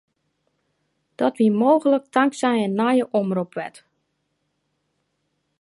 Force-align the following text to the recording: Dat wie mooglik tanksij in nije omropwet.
Dat 1.19 1.35
wie 1.39 1.51
mooglik 1.59 2.05
tanksij 2.13 2.57
in 2.65 2.73
nije 2.79 3.05
omropwet. 3.19 3.77